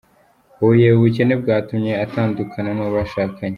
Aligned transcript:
Huye 0.57 0.87
Ubukene 0.97 1.33
bwatumye 1.41 1.91
atandukana 2.05 2.69
n’uwo 2.73 2.91
bashakanye 2.97 3.49